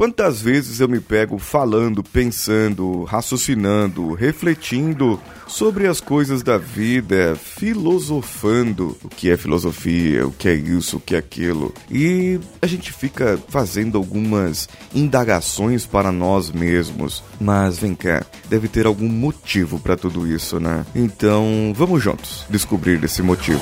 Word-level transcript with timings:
Quantas 0.00 0.40
vezes 0.40 0.80
eu 0.80 0.88
me 0.88 0.98
pego 0.98 1.38
falando, 1.38 2.02
pensando, 2.02 3.04
raciocinando, 3.04 4.14
refletindo 4.14 5.20
sobre 5.46 5.86
as 5.86 6.00
coisas 6.00 6.42
da 6.42 6.56
vida, 6.56 7.36
filosofando 7.36 8.96
o 9.04 9.10
que 9.10 9.30
é 9.30 9.36
filosofia, 9.36 10.26
o 10.26 10.32
que 10.32 10.48
é 10.48 10.54
isso, 10.54 10.96
o 10.96 11.00
que 11.00 11.14
é 11.14 11.18
aquilo. 11.18 11.74
E 11.90 12.40
a 12.62 12.66
gente 12.66 12.94
fica 12.94 13.38
fazendo 13.48 13.98
algumas 13.98 14.70
indagações 14.94 15.84
para 15.84 16.10
nós 16.10 16.50
mesmos. 16.50 17.22
Mas 17.38 17.78
vem 17.78 17.94
cá, 17.94 18.24
deve 18.48 18.68
ter 18.68 18.86
algum 18.86 19.06
motivo 19.06 19.78
para 19.78 19.98
tudo 19.98 20.26
isso, 20.26 20.58
né? 20.58 20.86
Então, 20.94 21.74
vamos 21.76 22.02
juntos 22.02 22.46
descobrir 22.48 23.04
esse 23.04 23.20
motivo. 23.20 23.60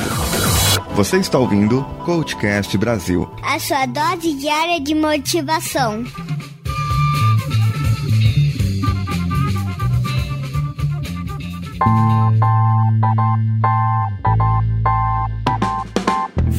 Você 0.98 1.18
está 1.18 1.38
ouvindo 1.38 1.84
Coachcast 2.04 2.76
Brasil. 2.76 3.30
A 3.44 3.56
sua 3.60 3.86
dose 3.86 4.34
diária 4.34 4.80
de 4.80 4.96
motivação. 4.96 6.02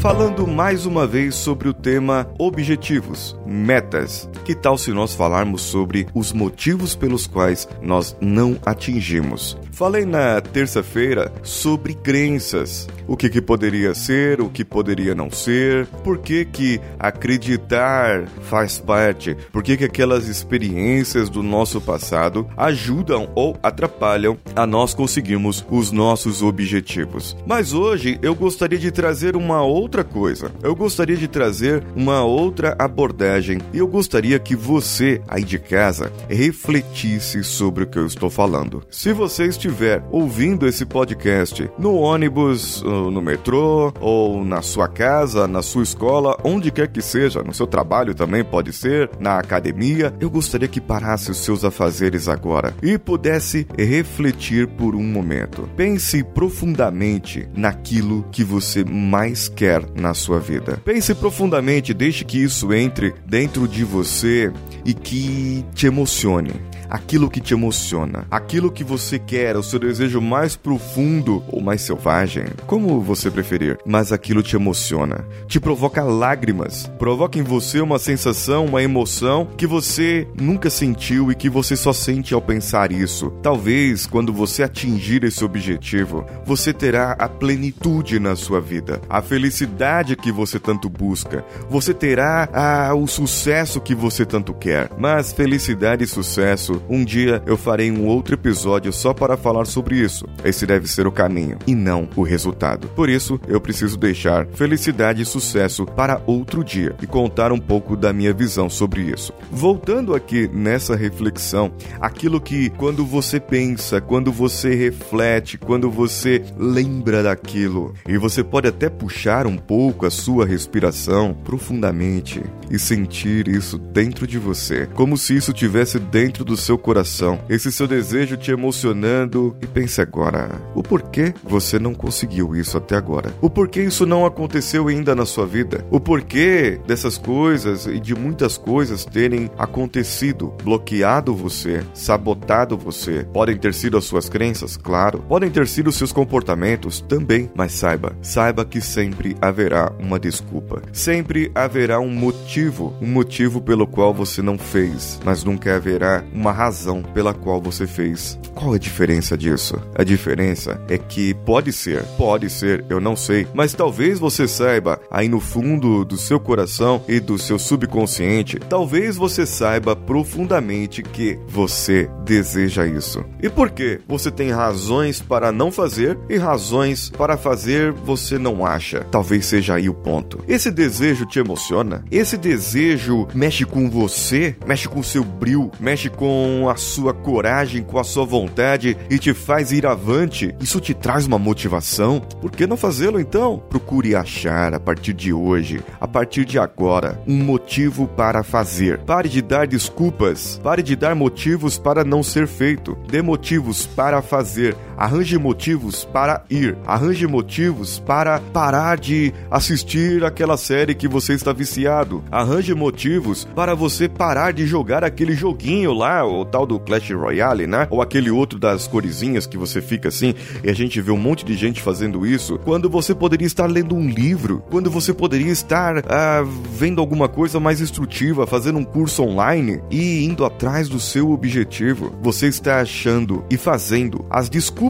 Falando 0.01 0.47
mais 0.47 0.85
uma 0.85 1.05
vez 1.05 1.35
sobre 1.35 1.67
o 1.67 1.73
tema 1.73 2.33
objetivos, 2.39 3.37
metas. 3.49 4.29
Que 4.45 4.53
tal 4.53 4.77
se 4.77 4.91
nós 4.91 5.13
falarmos 5.13 5.61
sobre 5.61 6.07
os 6.13 6.31
motivos 6.31 6.95
pelos 6.95 7.25
quais 7.25 7.67
nós 7.81 8.15
não 8.21 8.57
atingimos? 8.65 9.57
Falei 9.71 10.03
na 10.03 10.41
terça-feira 10.41 11.31
sobre 11.41 11.93
crenças. 11.93 12.85
O 13.07 13.15
que, 13.15 13.29
que 13.29 13.41
poderia 13.41 13.95
ser, 13.95 14.41
o 14.41 14.49
que 14.49 14.65
poderia 14.65 15.15
não 15.15 15.31
ser, 15.31 15.87
por 16.03 16.17
que, 16.19 16.43
que 16.43 16.81
acreditar 16.99 18.27
faz 18.41 18.77
parte, 18.77 19.37
por 19.51 19.63
que, 19.63 19.77
que 19.77 19.85
aquelas 19.85 20.27
experiências 20.27 21.29
do 21.29 21.41
nosso 21.41 21.79
passado 21.79 22.45
ajudam 22.57 23.31
ou 23.33 23.57
atrapalham 23.63 24.37
a 24.55 24.67
nós 24.67 24.93
conseguirmos 24.93 25.65
os 25.71 25.91
nossos 25.91 26.43
objetivos. 26.43 27.35
Mas 27.47 27.73
hoje 27.73 28.19
eu 28.21 28.35
gostaria 28.35 28.77
de 28.77 28.91
trazer 28.91 29.35
uma 29.35 29.63
outra 29.63 30.03
coisa. 30.03 30.51
Eu 30.61 30.75
gostaria 30.75 31.15
de 31.15 31.27
trazer 31.27 31.83
uma 31.95 32.21
outra 32.23 32.75
abordagem 32.77 33.38
e 33.73 33.77
eu 33.77 33.87
gostaria 33.87 34.37
que 34.39 34.55
você, 34.55 35.21
aí 35.27 35.43
de 35.43 35.57
casa, 35.57 36.11
refletisse 36.29 37.43
sobre 37.43 37.83
o 37.83 37.87
que 37.87 37.97
eu 37.97 38.05
estou 38.05 38.29
falando. 38.29 38.83
Se 38.89 39.13
você 39.13 39.45
estiver 39.45 40.03
ouvindo 40.11 40.67
esse 40.67 40.85
podcast 40.85 41.69
no 41.77 41.95
ônibus, 41.95 42.81
no 42.81 43.21
metrô, 43.21 43.93
ou 43.99 44.43
na 44.43 44.61
sua 44.61 44.87
casa, 44.87 45.47
na 45.47 45.61
sua 45.61 45.83
escola, 45.83 46.37
onde 46.43 46.71
quer 46.71 46.87
que 46.87 47.01
seja, 47.01 47.41
no 47.43 47.53
seu 47.53 47.67
trabalho 47.67 48.13
também 48.13 48.43
pode 48.43 48.73
ser, 48.73 49.09
na 49.19 49.39
academia, 49.39 50.13
eu 50.19 50.29
gostaria 50.29 50.67
que 50.67 50.81
parasse 50.81 51.31
os 51.31 51.37
seus 51.37 51.63
afazeres 51.63 52.27
agora 52.27 52.73
e 52.81 52.97
pudesse 52.97 53.67
refletir 53.77 54.67
por 54.67 54.95
um 54.95 55.03
momento. 55.03 55.69
Pense 55.75 56.23
profundamente 56.23 57.47
naquilo 57.55 58.25
que 58.31 58.43
você 58.43 58.83
mais 58.83 59.47
quer 59.47 59.83
na 59.95 60.13
sua 60.13 60.39
vida. 60.39 60.81
Pense 60.83 61.13
profundamente, 61.15 61.93
deixe 61.93 62.25
que 62.25 62.41
isso 62.41 62.73
entre 62.73 63.13
dentro 63.29 63.67
de 63.67 63.83
você 63.83 64.51
e 64.83 64.93
que 64.93 65.63
te 65.75 65.85
emocione 65.85 66.68
aquilo 66.89 67.29
que 67.29 67.39
te 67.39 67.53
emociona, 67.53 68.25
aquilo 68.31 68.71
que 68.71 68.83
você 68.83 69.19
quer, 69.19 69.55
o 69.55 69.63
seu 69.63 69.79
desejo 69.79 70.19
mais 70.19 70.55
profundo 70.55 71.43
ou 71.47 71.61
mais 71.61 71.81
selvagem, 71.81 72.45
como 72.65 72.99
você 73.01 73.29
preferir, 73.29 73.77
mas 73.85 74.11
aquilo 74.11 74.41
te 74.41 74.55
emociona, 74.55 75.25
te 75.47 75.59
provoca 75.59 76.03
lágrimas, 76.03 76.91
provoca 76.97 77.37
em 77.37 77.43
você 77.43 77.79
uma 77.79 77.99
sensação, 77.99 78.65
uma 78.65 78.81
emoção 78.81 79.47
que 79.57 79.67
você 79.67 80.27
nunca 80.39 80.69
sentiu 80.69 81.31
e 81.31 81.35
que 81.35 81.49
você 81.49 81.75
só 81.75 81.93
sente 81.93 82.33
ao 82.33 82.41
pensar 82.41 82.91
isso. 82.91 83.31
Talvez 83.41 84.05
quando 84.05 84.33
você 84.33 84.63
atingir 84.63 85.23
esse 85.23 85.43
objetivo, 85.43 86.25
você 86.45 86.73
terá 86.73 87.11
a 87.13 87.27
plenitude 87.27 88.19
na 88.19 88.35
sua 88.35 88.59
vida, 88.59 89.01
a 89.09 89.21
felicidade 89.21 90.15
que 90.15 90.31
você 90.31 90.59
tanto 90.59 90.89
busca, 90.89 91.45
você 91.69 91.93
terá 91.93 92.49
ah, 92.53 92.93
o 92.95 93.07
sucesso 93.07 93.81
que 93.81 93.93
você 93.93 94.25
tanto 94.25 94.53
quer. 94.53 94.89
Mas 94.97 95.33
felicidade 95.33 96.03
e 96.03 96.07
sucesso 96.07 96.78
um 96.87 97.03
dia 97.03 97.41
eu 97.45 97.57
farei 97.57 97.91
um 97.91 98.05
outro 98.05 98.35
episódio 98.35 98.91
só 98.93 99.13
para 99.13 99.37
falar 99.37 99.65
sobre 99.65 99.95
isso. 99.95 100.25
Esse 100.43 100.65
deve 100.65 100.87
ser 100.87 101.07
o 101.07 101.11
caminho 101.11 101.57
e 101.65 101.75
não 101.75 102.07
o 102.15 102.23
resultado. 102.23 102.87
Por 102.89 103.09
isso, 103.09 103.39
eu 103.47 103.59
preciso 103.59 103.97
deixar 103.97 104.45
felicidade 104.47 105.21
e 105.21 105.25
sucesso 105.25 105.85
para 105.85 106.21
outro 106.25 106.63
dia 106.63 106.95
e 107.01 107.07
contar 107.07 107.51
um 107.51 107.59
pouco 107.59 107.95
da 107.95 108.13
minha 108.13 108.33
visão 108.33 108.69
sobre 108.69 109.01
isso. 109.01 109.33
Voltando 109.51 110.13
aqui 110.13 110.47
nessa 110.53 110.95
reflexão, 110.95 111.71
aquilo 111.99 112.39
que 112.39 112.69
quando 112.71 113.05
você 113.05 113.39
pensa, 113.39 114.01
quando 114.01 114.31
você 114.31 114.75
reflete, 114.75 115.57
quando 115.57 115.89
você 115.89 116.43
lembra 116.57 117.23
daquilo, 117.23 117.93
e 118.07 118.17
você 118.17 118.43
pode 118.43 118.67
até 118.67 118.89
puxar 118.89 119.47
um 119.47 119.57
pouco 119.57 120.05
a 120.05 120.11
sua 120.11 120.45
respiração 120.45 121.33
profundamente 121.43 122.43
e 122.69 122.77
sentir 122.77 123.47
isso 123.47 123.77
dentro 123.77 124.27
de 124.27 124.37
você, 124.37 124.87
como 124.93 125.17
se 125.17 125.35
isso 125.35 125.53
tivesse 125.53 125.99
dentro 125.99 126.43
do 126.43 126.55
seu 126.55 126.68
coração, 126.77 127.39
esse 127.49 127.71
seu 127.71 127.87
desejo 127.87 128.37
te 128.37 128.51
emocionando 128.51 129.55
e 129.61 129.67
pense 129.67 130.01
agora, 130.01 130.49
o 130.75 130.83
porquê 130.83 131.33
você 131.43 131.79
não 131.79 131.93
conseguiu 131.93 132.55
isso 132.55 132.77
até 132.77 132.95
agora? 132.95 133.33
O 133.41 133.49
porquê 133.49 133.83
isso 133.83 134.05
não 134.05 134.25
aconteceu 134.25 134.87
ainda 134.87 135.15
na 135.15 135.25
sua 135.25 135.45
vida? 135.45 135.85
O 135.89 135.99
porquê 135.99 136.79
dessas 136.87 137.17
coisas 137.17 137.85
e 137.85 137.99
de 137.99 138.15
muitas 138.15 138.57
coisas 138.57 139.05
terem 139.05 139.49
acontecido, 139.57 140.53
bloqueado 140.63 141.33
você, 141.33 141.83
sabotado 141.93 142.77
você? 142.77 143.25
Podem 143.33 143.57
ter 143.57 143.73
sido 143.73 143.97
as 143.97 144.05
suas 144.05 144.29
crenças, 144.29 144.77
claro. 144.77 145.19
Podem 145.27 145.49
ter 145.49 145.67
sido 145.67 145.87
os 145.87 145.95
seus 145.95 146.11
comportamentos 146.11 147.01
também, 147.01 147.49
mas 147.55 147.73
saiba, 147.73 148.15
saiba 148.21 148.65
que 148.65 148.81
sempre 148.81 149.35
haverá 149.41 149.91
uma 149.99 150.19
desculpa. 150.19 150.81
Sempre 150.91 151.51
haverá 151.55 151.99
um 151.99 152.09
motivo, 152.09 152.93
um 153.01 153.07
motivo 153.07 153.61
pelo 153.61 153.87
qual 153.87 154.13
você 154.13 154.41
não 154.41 154.57
fez, 154.57 155.19
mas 155.23 155.43
nunca 155.43 155.75
haverá 155.75 156.23
uma 156.33 156.51
razão 156.59 157.01
pela 157.01 157.33
qual 157.33 157.61
você 157.61 157.87
fez. 157.87 158.37
Qual 158.53 158.73
a 158.73 158.77
diferença 158.77 159.37
disso? 159.37 159.81
A 159.95 160.03
diferença 160.03 160.81
é 160.89 160.97
que 160.97 161.33
pode 161.33 161.71
ser, 161.71 162.03
pode 162.17 162.49
ser, 162.49 162.83
eu 162.89 162.99
não 162.99 163.15
sei, 163.15 163.47
mas 163.53 163.73
talvez 163.73 164.19
você 164.19 164.45
saiba 164.45 164.99
aí 165.09 165.29
no 165.29 165.39
fundo 165.39 166.03
do 166.03 166.17
seu 166.17 166.37
coração 166.37 167.01
e 167.07 167.21
do 167.21 167.37
seu 167.37 167.57
subconsciente, 167.57 168.59
talvez 168.59 169.15
você 169.15 169.45
saiba 169.45 169.95
profundamente 169.95 171.01
que 171.01 171.39
você 171.47 172.09
deseja 172.25 172.85
isso. 172.85 173.23
E 173.41 173.49
por 173.49 173.69
que 173.69 174.01
você 174.05 174.29
tem 174.29 174.51
razões 174.51 175.21
para 175.21 175.53
não 175.53 175.71
fazer 175.71 176.19
e 176.27 176.35
razões 176.35 177.09
para 177.09 177.37
fazer 177.37 177.93
você 177.93 178.37
não 178.37 178.65
acha? 178.65 179.05
Talvez 179.09 179.45
seja 179.45 179.75
aí 179.75 179.87
o 179.87 179.93
ponto. 179.93 180.43
Esse 180.45 180.69
desejo 180.69 181.25
te 181.25 181.39
emociona? 181.39 182.03
Esse 182.11 182.35
desejo 182.35 183.29
mexe 183.33 183.63
com 183.63 183.89
você? 183.89 184.57
Mexe 184.67 184.89
com 184.89 185.01
seu 185.01 185.23
brilho? 185.23 185.71
Mexe 185.79 186.09
com 186.09 186.48
com 186.49 186.67
a 186.67 186.75
sua 186.75 187.13
coragem, 187.13 187.83
com 187.83 187.99
a 187.99 188.03
sua 188.03 188.25
vontade 188.25 188.97
e 189.07 189.19
te 189.19 189.35
faz 189.35 189.71
ir 189.71 189.85
avante, 189.85 190.55
isso 190.59 190.79
te 190.79 190.95
traz 190.95 191.27
uma 191.27 191.37
motivação? 191.37 192.19
Por 192.41 192.51
que 192.51 192.65
não 192.65 192.75
fazê-lo 192.75 193.19
então? 193.19 193.61
Procure 193.69 194.15
achar 194.15 194.73
a 194.73 194.79
partir 194.79 195.13
de 195.13 195.31
hoje, 195.31 195.79
a 196.01 196.07
partir 196.07 196.45
de 196.45 196.57
agora, 196.57 197.21
um 197.27 197.37
motivo 197.43 198.07
para 198.07 198.41
fazer. 198.41 198.97
Pare 198.99 199.29
de 199.29 199.43
dar 199.43 199.67
desculpas, 199.67 200.59
pare 200.63 200.81
de 200.81 200.95
dar 200.95 201.13
motivos 201.13 201.77
para 201.77 202.03
não 202.03 202.23
ser 202.23 202.47
feito. 202.47 202.97
Dê 203.07 203.21
motivos 203.21 203.85
para 203.85 204.19
fazer. 204.21 204.75
Arranje 204.99 205.37
motivos 205.37 206.03
para 206.03 206.43
ir. 206.49 206.77
Arranje 206.85 207.25
motivos 207.25 207.99
para 207.99 208.37
parar 208.51 208.99
de 208.99 209.33
assistir 209.49 210.25
aquela 210.25 210.57
série 210.57 210.93
que 210.93 211.07
você 211.07 211.31
está 211.31 211.53
viciado. 211.53 212.21
Arranje 212.29 212.75
motivos 212.75 213.47
para 213.55 213.73
você 213.73 214.09
parar 214.09 214.51
de 214.51 214.67
jogar 214.67 215.05
aquele 215.05 215.35
joguinho 215.35 215.93
lá, 215.93 216.27
o 216.27 216.43
tal 216.43 216.65
do 216.65 216.77
Clash 216.77 217.11
Royale, 217.11 217.65
né? 217.65 217.87
Ou 217.89 218.01
aquele 218.01 218.29
outro 218.29 218.59
das 218.59 218.87
coresinhas 218.87 219.47
que 219.47 219.57
você 219.57 219.81
fica 219.81 220.09
assim, 220.09 220.35
e 220.61 220.69
a 220.69 220.73
gente 220.73 220.99
vê 220.99 221.11
um 221.11 221.17
monte 221.17 221.45
de 221.45 221.55
gente 221.55 221.81
fazendo 221.81 222.27
isso, 222.27 222.59
quando 222.65 222.89
você 222.89 223.15
poderia 223.15 223.47
estar 223.47 223.67
lendo 223.67 223.95
um 223.95 224.05
livro, 224.05 224.61
quando 224.69 224.91
você 224.91 225.13
poderia 225.13 225.51
estar 225.53 226.03
ah, 226.11 226.43
vendo 226.73 226.99
alguma 226.99 227.29
coisa 227.29 227.57
mais 227.57 227.79
instrutiva, 227.79 228.45
fazendo 228.45 228.79
um 228.79 228.83
curso 228.83 229.23
online 229.23 229.81
e 229.89 230.25
indo 230.25 230.43
atrás 230.43 230.89
do 230.89 230.99
seu 230.99 231.31
objetivo. 231.31 232.13
Você 232.21 232.47
está 232.47 232.81
achando 232.81 233.45
e 233.49 233.55
fazendo 233.55 234.25
as 234.29 234.49
desculpas 234.49 234.88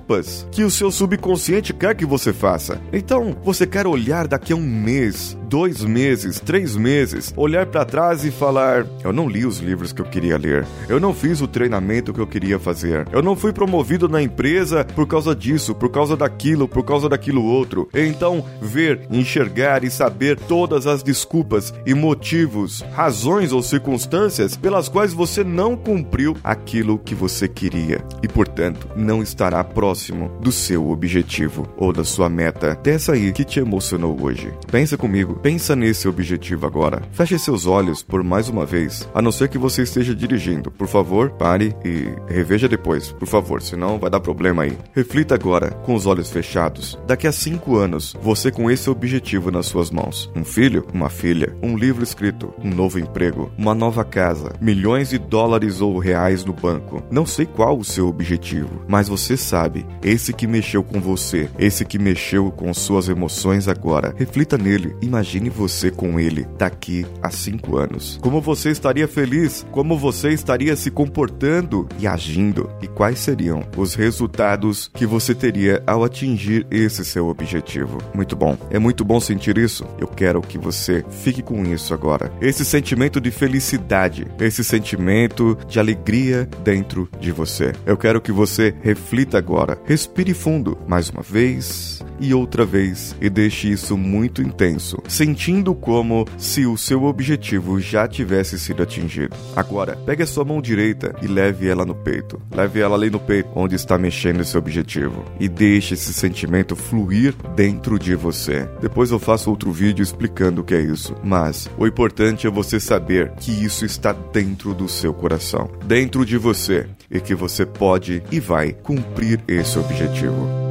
que 0.51 0.63
o 0.63 0.71
seu 0.71 0.91
subconsciente 0.91 1.73
quer 1.73 1.95
que 1.95 2.05
você 2.05 2.33
faça. 2.33 2.81
Então, 2.91 3.35
você 3.43 3.65
quer 3.65 3.87
olhar 3.87 4.27
daqui 4.27 4.53
a 4.53 4.55
um 4.55 4.61
mês, 4.61 5.37
dois 5.49 5.83
meses, 5.83 6.39
três 6.39 6.75
meses, 6.75 7.33
olhar 7.35 7.65
para 7.65 7.83
trás 7.83 8.23
e 8.23 8.29
falar: 8.29 8.85
eu 9.03 9.11
não 9.11 9.27
li 9.27 9.45
os 9.45 9.57
livros 9.57 9.91
que 9.91 10.01
eu 10.01 10.05
queria 10.05 10.37
ler, 10.37 10.65
eu 10.87 10.99
não 10.99 11.13
fiz 11.13 11.41
o 11.41 11.47
treinamento 11.47 12.13
que 12.13 12.21
eu 12.21 12.27
queria 12.27 12.59
fazer, 12.59 13.07
eu 13.11 13.21
não 13.21 13.35
fui 13.35 13.51
promovido 13.51 14.07
na 14.07 14.21
empresa 14.21 14.85
por 14.85 15.07
causa 15.07 15.35
disso, 15.35 15.73
por 15.73 15.89
causa 15.89 16.15
daquilo, 16.15 16.67
por 16.67 16.83
causa 16.83 17.09
daquilo 17.09 17.43
outro. 17.43 17.89
Então, 17.93 18.45
ver, 18.61 19.07
enxergar 19.09 19.83
e 19.83 19.89
saber 19.89 20.37
todas 20.37 20.85
as 20.85 21.01
desculpas 21.01 21.73
e 21.85 21.93
motivos, 21.93 22.83
razões 22.93 23.51
ou 23.51 23.63
circunstâncias 23.63 24.55
pelas 24.55 24.87
quais 24.87 25.13
você 25.13 25.43
não 25.43 25.75
cumpriu 25.75 26.37
aquilo 26.43 26.99
que 26.99 27.15
você 27.15 27.47
queria. 27.47 28.03
E, 28.21 28.27
portanto, 28.27 28.87
não 28.95 29.23
estará 29.23 29.63
próximo 29.63 30.29
do 30.41 30.51
seu 30.51 30.89
objetivo 30.89 31.67
ou 31.75 31.91
da 31.91 32.03
sua 32.03 32.29
meta, 32.29 32.77
dessa 32.83 33.13
aí 33.13 33.31
que 33.31 33.43
te 33.43 33.59
emocionou 33.59 34.17
hoje. 34.21 34.53
Pensa 34.71 34.97
comigo, 34.97 35.38
pensa 35.41 35.75
nesse 35.75 36.07
objetivo 36.07 36.65
agora. 36.65 37.01
Feche 37.11 37.39
seus 37.39 37.65
olhos 37.65 38.03
por 38.03 38.23
mais 38.23 38.49
uma 38.49 38.65
vez, 38.65 39.07
a 39.13 39.21
não 39.21 39.31
ser 39.31 39.47
que 39.47 39.57
você 39.57 39.83
esteja 39.83 40.13
dirigindo. 40.13 40.69
Por 40.69 40.87
favor, 40.87 41.31
pare 41.31 41.75
e 41.83 42.09
reveja 42.31 42.67
depois, 42.67 43.11
por 43.13 43.27
favor, 43.27 43.61
senão 43.61 43.97
vai 43.97 44.09
dar 44.09 44.19
problema 44.19 44.63
aí. 44.63 44.77
Reflita 44.93 45.35
agora, 45.35 45.71
com 45.71 45.95
os 45.95 46.05
olhos 46.05 46.29
fechados. 46.29 46.99
Daqui 47.07 47.27
a 47.27 47.31
cinco 47.31 47.77
anos, 47.77 48.15
você 48.21 48.51
com 48.51 48.69
esse 48.69 48.89
objetivo 48.89 49.51
nas 49.51 49.67
suas 49.67 49.89
mãos: 49.89 50.29
um 50.35 50.43
filho, 50.43 50.85
uma 50.93 51.09
filha, 51.09 51.55
um 51.61 51.77
livro 51.77 52.03
escrito, 52.03 52.53
um 52.63 52.69
novo 52.69 52.99
emprego, 52.99 53.51
uma 53.57 53.73
nova 53.73 54.03
casa, 54.03 54.53
milhões 54.59 55.09
de 55.09 55.17
dólares 55.17 55.81
ou 55.81 55.97
reais 55.99 56.43
no 56.43 56.53
banco. 56.53 57.01
Não 57.09 57.25
sei 57.25 57.45
qual 57.45 57.77
o 57.77 57.85
seu 57.85 58.07
objetivo, 58.07 58.83
mas 58.87 59.07
você 59.07 59.37
sabe, 59.37 59.85
esse 60.03 60.33
que 60.33 60.47
mexeu 60.47 60.83
com 60.83 60.99
você, 60.99 61.49
esse 61.57 61.85
que 61.85 61.97
mexeu 61.97 62.51
com 62.51 62.73
suas 62.73 63.07
emoções 63.07 63.67
agora. 63.67 64.13
Reflita 64.17 64.57
nele, 64.57 64.95
imagine 65.01 65.28
você 65.49 65.91
com 65.91 66.19
ele 66.19 66.47
daqui 66.57 67.05
a 67.21 67.29
cinco 67.29 67.77
anos. 67.77 68.17
Como 68.21 68.41
você 68.41 68.71
estaria 68.71 69.07
feliz? 69.07 69.65
Como 69.71 69.97
você 69.97 70.29
estaria 70.29 70.75
se 70.75 70.89
comportando 70.89 71.87
e 71.99 72.07
agindo? 72.07 72.69
E 72.81 72.87
quais 72.87 73.19
seriam 73.19 73.63
os 73.77 73.93
resultados 73.93 74.89
que 74.93 75.05
você 75.05 75.35
teria 75.35 75.83
ao 75.85 76.03
atingir 76.03 76.65
esse 76.71 77.05
seu 77.05 77.27
objetivo? 77.27 77.99
Muito 78.13 78.35
bom. 78.35 78.57
É 78.71 78.79
muito 78.79 79.05
bom 79.05 79.19
sentir 79.19 79.57
isso. 79.57 79.85
Eu 79.99 80.07
quero 80.07 80.41
que 80.41 80.57
você 80.57 81.05
fique 81.09 81.43
com 81.43 81.63
isso 81.63 81.93
agora. 81.93 82.31
Esse 82.41 82.65
sentimento 82.65 83.21
de 83.21 83.29
felicidade, 83.29 84.25
esse 84.39 84.63
sentimento 84.63 85.55
de 85.67 85.79
alegria 85.79 86.49
dentro 86.63 87.07
de 87.19 87.31
você. 87.31 87.73
Eu 87.85 87.97
quero 87.97 88.21
que 88.21 88.31
você 88.31 88.73
reflita 88.81 89.37
agora. 89.37 89.77
Respire 89.85 90.33
fundo 90.33 90.77
mais 90.87 91.09
uma 91.09 91.21
vez 91.21 91.99
e 92.19 92.33
outra 92.33 92.65
vez 92.65 93.15
e 93.21 93.29
deixe 93.29 93.71
isso 93.71 93.97
muito 93.97 94.41
intenso, 94.41 94.97
sentindo 95.19 95.75
como 95.75 96.25
se 96.37 96.65
o 96.65 96.77
seu 96.77 97.03
objetivo 97.03 97.77
já 97.77 98.07
tivesse 98.07 98.57
sido 98.57 98.81
atingido. 98.81 99.35
Agora, 99.53 99.97
pegue 100.05 100.23
a 100.23 100.25
sua 100.25 100.45
mão 100.45 100.61
direita 100.61 101.13
e 101.21 101.27
leve 101.27 101.67
ela 101.67 101.85
no 101.85 101.93
peito. 101.93 102.41
Leve 102.49 102.79
ela 102.79 102.95
ali 102.95 103.09
no 103.09 103.19
peito, 103.19 103.49
onde 103.53 103.75
está 103.75 103.97
mexendo 103.97 104.39
esse 104.39 104.57
objetivo, 104.57 105.25
e 105.37 105.49
deixe 105.49 105.93
esse 105.93 106.13
sentimento 106.13 106.73
fluir 106.73 107.35
dentro 107.53 107.99
de 107.99 108.15
você. 108.15 108.65
Depois 108.79 109.11
eu 109.11 109.19
faço 109.19 109.49
outro 109.49 109.73
vídeo 109.73 110.01
explicando 110.01 110.61
o 110.61 110.63
que 110.63 110.73
é 110.73 110.79
isso, 110.79 111.13
mas 111.21 111.69
o 111.77 111.85
importante 111.85 112.47
é 112.47 112.49
você 112.49 112.79
saber 112.79 113.33
que 113.41 113.51
isso 113.51 113.83
está 113.83 114.13
dentro 114.13 114.73
do 114.73 114.87
seu 114.87 115.13
coração, 115.13 115.69
dentro 115.85 116.25
de 116.25 116.37
você, 116.37 116.87
e 117.11 117.19
que 117.19 117.35
você 117.35 117.65
pode 117.65 118.23
e 118.31 118.39
vai 118.39 118.71
cumprir 118.71 119.43
esse 119.49 119.77
objetivo. 119.77 120.68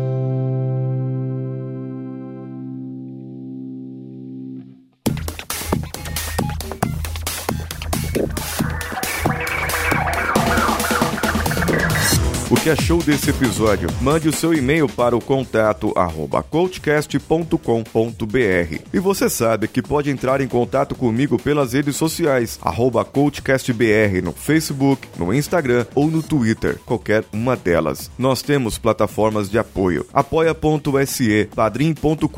Que 12.68 12.72
achou 12.72 13.02
desse 13.02 13.30
episódio? 13.30 13.88
Mande 13.98 14.28
o 14.28 14.32
seu 14.32 14.52
e-mail 14.52 14.90
para 14.90 15.16
o 15.16 15.22
contato 15.22 15.90
arroba 15.96 16.42
coachcast.com.br. 16.42 18.80
E 18.92 18.98
você 18.98 19.30
sabe 19.30 19.68
que 19.68 19.80
pode 19.80 20.10
entrar 20.10 20.42
em 20.42 20.48
contato 20.48 20.94
comigo 20.94 21.38
pelas 21.38 21.72
redes 21.72 21.96
sociais, 21.96 22.58
arroba 22.60 23.06
coachcastbr 23.06 24.20
no 24.22 24.32
Facebook, 24.32 25.08
no 25.16 25.32
Instagram 25.32 25.86
ou 25.94 26.08
no 26.08 26.22
Twitter, 26.22 26.78
qualquer 26.84 27.24
uma 27.32 27.56
delas. 27.56 28.10
Nós 28.18 28.42
temos 28.42 28.76
plataformas 28.76 29.48
de 29.48 29.58
apoio, 29.58 30.04
apoia.se, 30.12 31.48
padrim.com.br, 31.54 32.28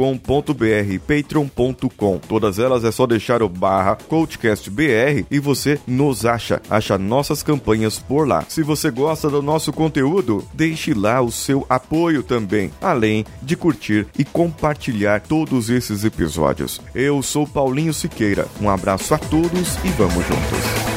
patreon.com. 1.08 2.18
Todas 2.18 2.60
elas 2.60 2.84
é 2.84 2.92
só 2.92 3.04
deixar 3.04 3.42
o 3.42 3.48
barra 3.48 3.96
coachcastbr 3.96 5.26
e 5.28 5.40
você 5.40 5.80
nos 5.88 6.24
acha, 6.24 6.62
acha 6.70 6.96
nossas 6.96 7.42
campanhas 7.42 7.98
por 7.98 8.28
lá. 8.28 8.44
Se 8.48 8.62
você 8.62 8.92
gosta 8.92 9.28
do 9.28 9.42
nosso 9.42 9.72
conteúdo, 9.72 10.19
conteúdo, 10.20 10.44
deixe 10.52 10.94
lá 10.94 11.20
o 11.20 11.30
seu 11.30 11.64
apoio 11.68 12.22
também, 12.22 12.70
além 12.80 13.24
de 13.42 13.56
curtir 13.56 14.06
e 14.18 14.24
compartilhar 14.24 15.20
todos 15.20 15.70
esses 15.70 16.04
episódios. 16.04 16.80
Eu 16.94 17.22
sou 17.22 17.46
Paulinho 17.46 17.94
Siqueira, 17.94 18.46
um 18.60 18.68
abraço 18.68 19.14
a 19.14 19.18
todos 19.18 19.76
e 19.84 19.88
vamos 19.90 20.26
juntos. 20.26 20.90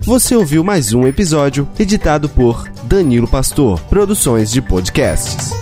Você 0.00 0.34
ouviu 0.34 0.64
mais 0.64 0.92
um 0.92 1.06
episódio 1.06 1.66
editado 1.78 2.28
por 2.28 2.68
Danilo 2.84 3.28
Pastor, 3.28 3.80
Produções 3.82 4.50
de 4.50 4.60
Podcasts. 4.60 5.61